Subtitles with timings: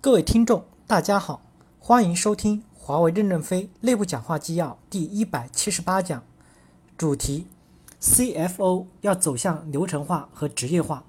[0.00, 1.42] 各位听众，大家好，
[1.80, 6.22] 欢迎收听华为任正非内部讲话纪要第一百七十八讲，
[6.96, 7.48] 主题
[8.00, 11.02] ：CFO 要走向流程化和职业化，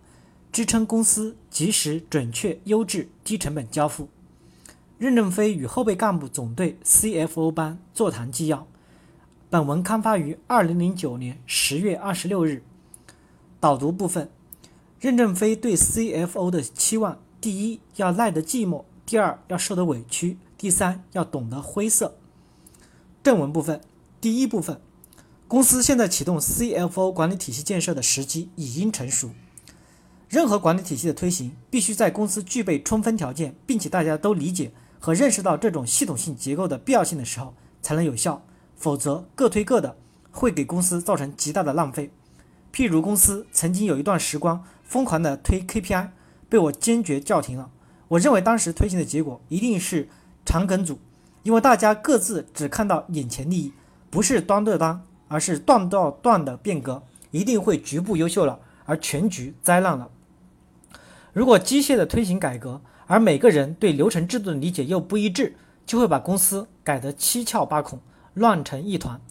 [0.51, 4.09] 支撑公司及时、准确、优质、低成本交付。
[4.97, 8.65] 任正非与后备干部总队 CFO 班座谈纪要。
[9.51, 12.63] 本文刊发于二零零九年十月二十六日。
[13.59, 14.31] 导读部分：
[14.99, 17.19] 任正非对 CFO 的期望。
[17.41, 22.17] 第一要耐得寂寞，第二要受得委屈，第三要懂得灰色。
[23.23, 23.79] 正文部分，
[24.19, 24.81] 第一部分，
[25.47, 29.31] 公司现在启动 CFO 管理体系建设的时机已经成熟。
[30.27, 38.45] 任何管理体系的推行，必须在公司具备充分条件，并且大家都理解和认识到这种系统性结构的必要性的时候，才能有效。
[38.75, 39.95] 否则，各推各的，
[40.31, 42.11] 会给公司造成极大的浪费。
[42.73, 46.09] 譬如公司曾经有一段时光疯狂的推 KPI。
[46.49, 47.69] 被我坚决叫停了。
[48.09, 50.09] 我认为当时推行的结果一定是
[50.43, 50.97] 长梗阻，
[51.43, 53.71] 因为大家各自只看到眼前利益，
[54.09, 60.09] 不是端对端，而是段到段的变革，一定会局部优秀了，而全局灾难了。
[61.33, 65.55] 如果机械的推行改革，而每个人对流程制度的理解又不一致，
[65.85, 67.99] 就会把公司改得七窍八孔，
[68.33, 69.21] 乱成一团。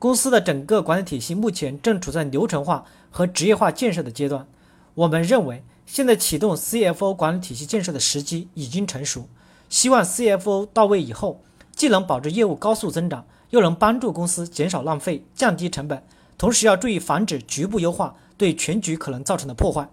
[0.00, 4.48] 公司的整个管理体系目前正处在流程化和职业化建设的阶段，
[4.94, 5.62] 我们认为。
[5.86, 9.28] 现在启动 CFO 管理体系建设的时机已经成熟，
[9.70, 11.40] 希望 CFO 到位以后，
[11.74, 16.02] 既能保证业务高速增长，又能帮助公司减少浪费、降低成本，
[16.36, 19.88] 同时要注意防止局部优化对全局可能造成的破坏。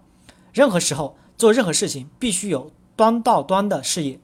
[0.52, 4.18] 任何时候做任何事情，必须有端到端的视野。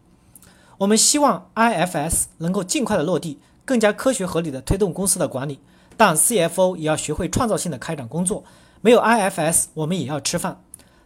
[0.79, 5.61] 我们希望 IFS 能够尽快的落地，更加科学合理的推动公司的管理，
[5.97, 8.45] 但 CFO 也要学会创造性的开展工作。
[8.81, 10.63] 没有 IFS，我们也要吃饭。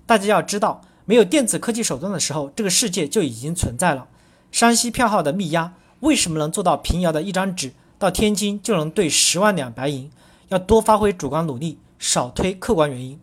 [0.06, 4.08] 大家要知道，没有电子科技手段的时候，这个世界就已经存在了。
[4.52, 10.10] 山西票号的密押为什么能做到平遥的一张纸到天津就能兑十万两白银？
[10.48, 13.18] 要多发挥主观努力，少推客观原因。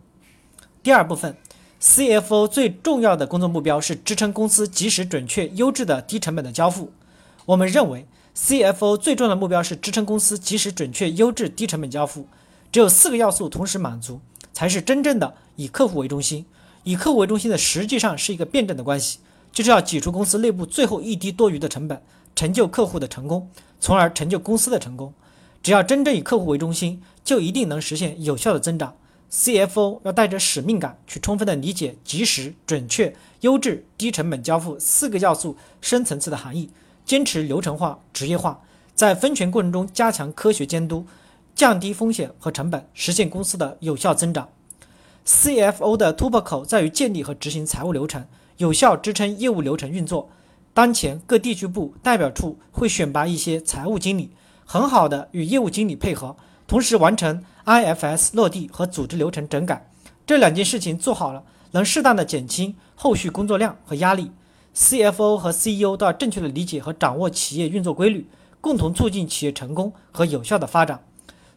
[0.82, 1.36] 第二部分
[1.80, 6.92] ，CFO 最重要的工作目标是支撑公司及时、准确、优质的低成本的交付。
[7.46, 8.06] 我们认为
[8.36, 12.26] ，CFO 最重要的目标是支撑公司及时、准确、优质、低成本交付。
[12.72, 14.20] 只有四个要素同时满足，
[14.52, 16.44] 才是真正的以客户为中心。
[16.84, 19.18] 以客户为中心的实际上是一个辩证的关系，
[19.52, 22.02] 就是要挤出公司内部最后一滴多余的成本，
[22.34, 23.48] 成就客户的成功，
[23.80, 25.12] 从而成就公司的成功。
[25.62, 28.96] 只要真正以客户为中心，就一定能实现有效的增长。
[29.30, 36.68] CFO 要带着使命感去充分的理解及时、准确、优质、低成本交付四个要素深层次的含义，
[37.06, 38.60] 坚持流程化、职业化，
[38.94, 41.06] 在分权过程中加强科学监督，
[41.54, 44.48] 降低风险和成本，实现公司的有效增长。
[45.24, 50.28] CFO 的突破口在于建立和执行财务流程，有效支撑业务流程运作。
[50.74, 54.30] 当前各地区部代表处会选拔一些财务经理，
[54.64, 56.34] 很好的与业务经理配合，
[56.66, 59.88] 同时完成 IFS 落地和组织流程整改。
[60.26, 64.32] 这两件事情做好了，能适当的减轻后续工作量和压力。
[64.74, 68.26] CFO 和 CEO 都要正确的理解和掌握企业运作规律，
[68.60, 71.04] 共同促进企业成功和有效的发展。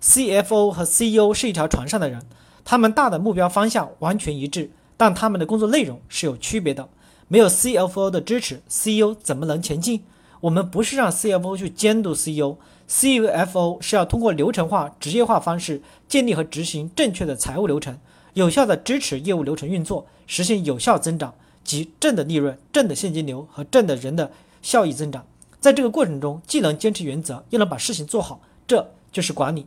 [0.02, 2.22] CFO 和 CEO 是一条船上的人。
[2.66, 6.90] 他们大的目标方向完全一致，但他们的工作内容是有区别的。
[7.28, 10.04] 没有 CFO 的支持，CEO 怎么能前进？
[10.42, 17.98] 我们不是让 CFO 去监督 CEO，CFO 是要通过流程化、职业化方式建立和执行正确的财务流程，
[18.34, 21.34] 有效的支持业务流程运作，实现有效增长
[21.64, 25.26] 及正的利润、正的现金流和正的人的效益增长。
[25.60, 29.66] 在这个过程中，既能坚持原则，又能把事情做好，这就是管理。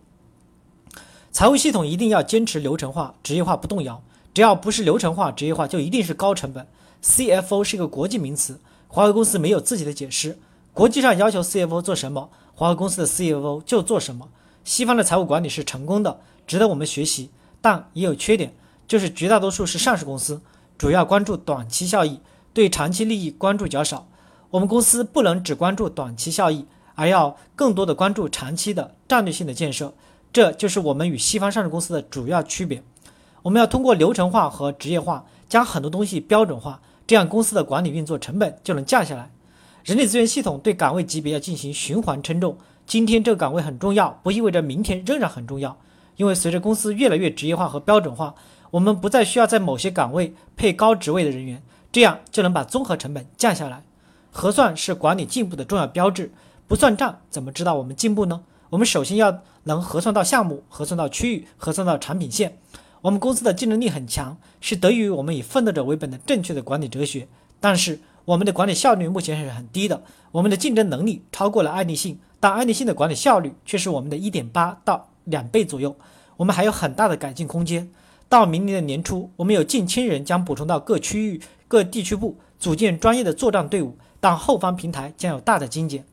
[1.31, 4.03] 财务系统一定要坚持流程化、职业化不动摇。
[4.34, 6.66] 只要不是流程化、职业化，就一定是高成本。
[7.03, 10.39] CFO 是一个国际名词，华为公司没有自己的解释。
[10.72, 14.28] 国际上要求 CFO 做什么，华为公司的 CFO 就做什么。
[14.65, 18.55] 西方的财务管理是成功的，值得我们学习，但也有缺点，
[18.87, 20.41] 就是绝大多数是上市公司，
[20.77, 22.21] 主要关注短期效益，
[22.53, 24.07] 对长期利益关注较少。
[24.51, 26.65] 我们公司不能只关注短期效益，
[26.95, 29.95] 而要更多的关注长期的战略性的建设。
[30.33, 32.83] 这就是我们与西方上市公司的主要区别。
[33.42, 39.30] 我们要通过流程化和职业化，将很多东西标准化，这样公司的管理运作成本就能降下来。
[39.84, 42.59] 人力资源系统对岗位级别要进行循环称重。
[42.86, 45.77] 今天这个岗位很重要，不意味着明天仍然很重要。
[46.16, 48.34] 因为随着公司越来越职业化和标准化，
[48.71, 53.83] 我们不再需要在某些岗位配高职位的人员，这样就能把综合成本降下来。
[54.31, 56.33] 核算是管理进步的重要标志，
[56.66, 58.42] 不算账怎么知道我们进步呢？
[58.70, 62.59] 我们首先要能核算到项目，核算到区域，核算到产品线。
[63.00, 67.28] 我们公司的竞争力很强，是得益于我们以奋斗者为本的正确的管理哲学。
[67.60, 75.97] 但是我们的管理效率目前是很低的，我们的竞争能力超过了爱立信，但爱立信的管理效率却是我们的一点八到两倍左右，
[76.36, 77.91] 我们还有很大的改进空间。
[78.28, 86.04] 到明年的年初，我们有近千人将补充到各区域、各地区部，组建专业的作战队伍，但后方平台将有大的精简。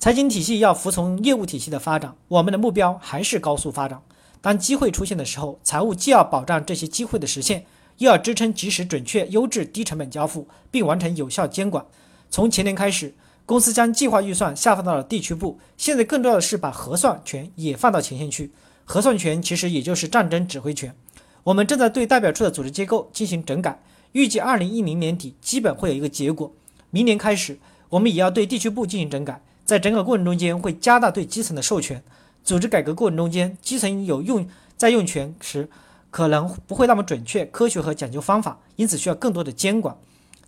[0.00, 4.00] 财经体系要服从业务体系的发展，我们的目标还是高速发展。
[4.40, 7.66] 当机会出现的时候，财务既要保障这些机会的实现。
[7.98, 11.84] 又要支撑及时、准确、优质、低成本交付，并完成有效监管。
[12.30, 13.12] 从前年开始，
[13.44, 18.52] 公司将计划预算下放到了地区部，现在更重要的是把核算权也放到前线去。
[18.86, 20.96] 核算权其实也就是战争指挥权。
[21.42, 23.78] 我们正在对代表处的组织结构进行整改，
[24.12, 26.50] 预计二零一零年底基本会有一个结果。
[26.88, 27.58] 明年开始，
[27.90, 32.02] 我们也要对地区部进行整改，在整个过程中间会加大对基层的授权。
[32.42, 34.44] 组织改革过程中间，基层有用
[34.76, 35.68] 在用权时。
[36.10, 39.96] 可能不会那么准确、科学和讲究方法，因此需要更多的监管。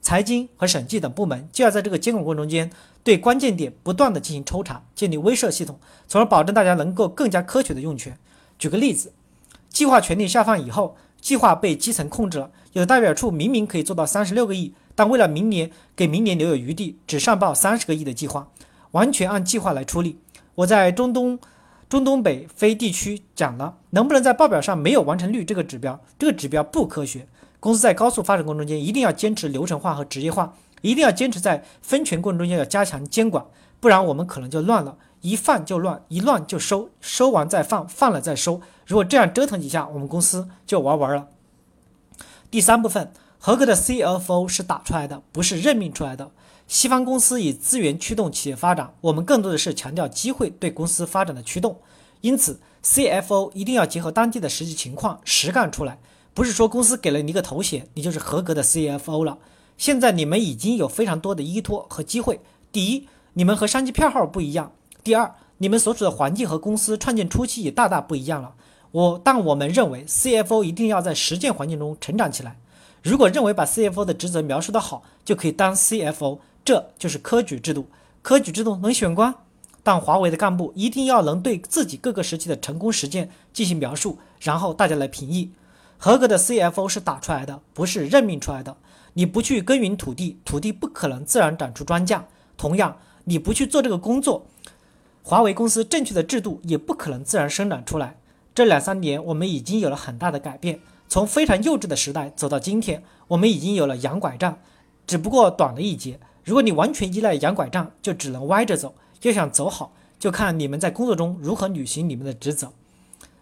[0.01, 2.69] 财经和审计等部门就要在这个监管过程中间，
[3.05, 5.79] 对关键点不断的进行抽查，建立威慑系统，
[6.09, 8.19] 从而保证大家能够更加科学的用权。
[8.59, 9.13] 举个例子，
[9.69, 18.49] 计划权力下放以后，计划被基层控制了，有的代表处明明可以做到三十六个亿，但为了明年给明年留有余地，只上报三十个亿的计划，
[18.93, 20.19] 完全按计划来处理。
[20.55, 21.39] 我在中东。
[21.89, 26.01] 中东北非地区讲了，能不能在报表上没有完成率这个指标？
[26.19, 27.29] 这个指标不科学。
[27.61, 33.45] 公司在高速发展过程中间，一定要坚持流程化和职业化，一定要坚持在分权过程中间要加强监管，
[33.79, 38.63] 不然我们可能就乱了，一放就乱，一乱就收，收完再放，放了再收。
[38.87, 41.29] 如果这样折腾几下，我们公司就玩完了。
[42.51, 46.31] 第三部分，合格的 CFO 是打出来的，不是任命出来的。
[46.69, 51.79] 西方公司以资源驱动企业发展，我们更多的是强调机会对公司发展的驱动。
[52.23, 55.99] 因此，CFO 一定要结合当地的实际情况实干出来，
[56.33, 59.39] 不是说公司给了你一个头衔，你就是合格的 CFO 了。
[59.77, 62.41] 现在你们已经有非常多的依托和机会。
[62.71, 64.71] 第一，你们和商机票号不一样；
[65.03, 68.55] 第二，你们所处的环境和公司创建初期也大大不一样了。
[68.93, 72.57] 我但我们认为，CFO 一定要在实践环境中成长起来。
[73.03, 76.39] 如果认为把 CFO 的职责描述得好就可以当 CFO。
[76.65, 77.87] 这就是科举制度，
[78.23, 79.35] 科举制度能选官，
[79.83, 85.51] 但华为的干部一定要能对自己各个时期的成功实践进行描述，然后大家来评议。
[85.99, 88.77] 合格的 CFO 是打出来的，不是任命出来的。
[89.15, 92.23] 你不去耕耘土地，土地不可能自然长出庄稼。
[92.57, 94.47] 同样，你不去做这个工作，
[95.23, 98.17] 华为公司正确的制度也不可能自然生长出来。
[98.55, 104.59] 这两三年，我们已经有了很大的改变，从非常幼稚的时代走到今天，我们已经有了洋拐杖，
[105.07, 106.19] 只不过短了一截。
[106.45, 108.95] 如果你完全依赖洋拐杖，就只能歪着走。
[109.23, 112.73] 要想走好，就看你们在工作中如何履行你们的职责。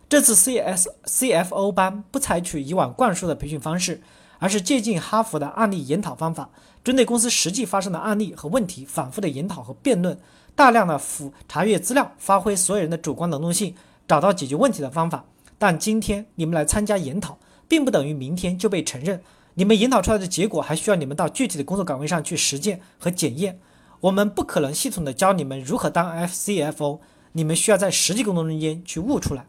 [0.08, 4.02] 这次 C S C F O 班不采取以往灌输的培训方式，
[4.38, 6.50] 而是借鉴哈佛的案例研讨方法，
[6.82, 10.19] 针对公司实际发生的案例和问题，反复的研讨和辩论，
[10.55, 13.75] 大量的复查阅资料，发挥所有人的主观能动性，
[14.06, 15.25] 找到解决问题的方法。
[15.56, 17.38] 但今天你们来参加研讨，
[17.69, 19.23] 并不等于明天就被承认。
[19.55, 23.61] 你们研讨出来的结果还需要你们到具体的工作岗位上去实践和检验。
[24.00, 27.00] 我们不可能系统的教你们如何当 FCFO，
[27.32, 29.47] 你们需要在实际工作中间去悟出来。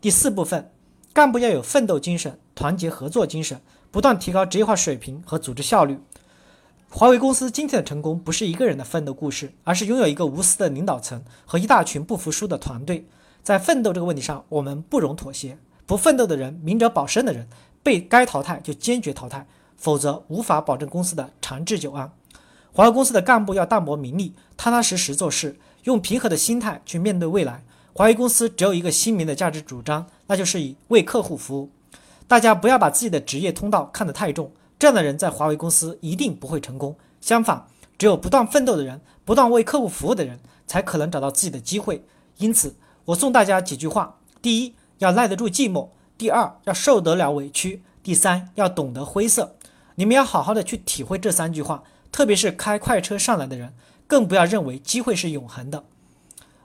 [0.00, 0.70] 第四部分，
[1.12, 3.60] 干部要有奋斗精神、团结合作精神，
[3.90, 5.98] 不断提高职业化水平和组织效率。
[6.88, 13.08] 华为公司今天的成功不是一个人的奋斗故事，而是拥有一个无私的领导层和一大群不服输的团队。
[13.42, 15.58] 在奋斗这个问题上，我们不容妥协。
[15.84, 17.48] 不奋斗的人，明哲保身的人。
[17.82, 22.12] 被该淘汰就坚决淘汰，否则无法保证公司的长治久安。
[22.72, 27.64] 华为公司的干部要淡泊名利，踏踏实实做事，用平和的心态去面对未来。
[27.92, 31.70] 华为公司只有一个鲜明的价值主张，那就是以为客户服务。
[32.28, 36.94] 大家不要把自己的职业通道看得太重，这样的人在华为公司一定不会成功。
[37.20, 37.66] 相反，
[37.96, 42.04] 只有不断奋斗的人，不断为客户服务的人，才可能找到自己的机会。
[42.36, 45.88] 因此，我送大家几句话：第一，要耐得住寂寞。
[46.18, 49.54] 第二要受得了委屈，第三要懂得灰色。
[49.94, 53.72] 你们要好好的去体会这三句话，特别是开快车上来的人，
[54.08, 55.84] 更不要认为机会是永恒的。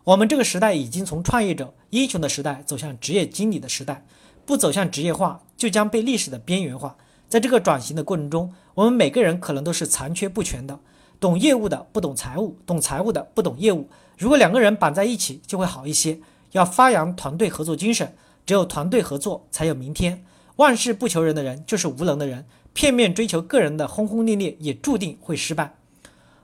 [0.05, 4.03] 我们这个时代已经从创业者英雄的时代走向职业经理的时代，
[4.43, 6.97] 不走向职业化，就将被历史的边缘化。
[7.29, 10.79] 在这个转型的过程中，我们每个人可能都是残缺不全的，
[11.19, 13.87] 懂业务的不懂财务，懂财务的不懂业务。
[14.17, 16.19] 如果两个人绑在一起，就会好一些。
[16.51, 18.15] 要发扬团队合作精神。
[18.45, 20.25] 只有团队合作，才有明天。
[20.57, 22.45] 万事不求人的人，就是无能的人。
[22.73, 25.75] 片面追求个人的轰轰烈烈，也注定会失败。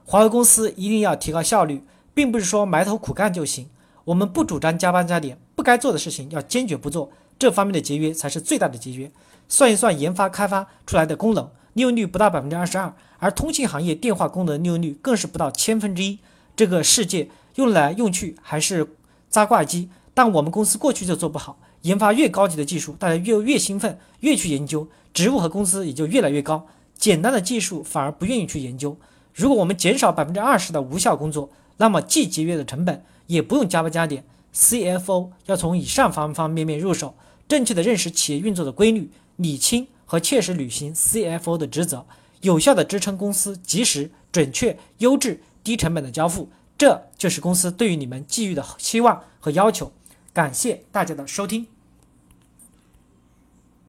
[0.04, 3.68] 华为公司一定要提高效率，并不是说埋头苦干就行。
[4.04, 7.10] 我们不主张加班加点，不该做的事情要坚决不做。
[7.38, 9.10] 这方面的节约才是最大的节约。
[9.48, 16.18] 算一算研发开发出来的功能，利用率不到百分之二十二，而通信行业电话功能利用率更是不到千分之一。
[16.54, 18.94] 这个世界用来用去还是
[19.28, 21.58] 扎挂机，但我们公司过去就做不好。
[21.82, 26.66] 研发越高级的技术，大家越越兴奋，越去研究，职务和工资也就越来越高。
[26.96, 28.96] 简单的技术反而不愿意去研究。
[29.32, 34.24] 如果我们减少百分之二十的无效工作，那么既节约了成本，也不用加班加点。
[34.54, 37.14] CFO 要从以上方方面面入手，
[37.48, 42.04] 正确的认识企业运作的规律，理清和切实履行 CFO 的职责，
[42.42, 46.50] 有效的支撑公司及时、准确、优质、低成本的交付。
[46.76, 49.92] 这就是公司对于你们寄予的期望和要求。
[50.32, 51.66] 感谢大家的收听。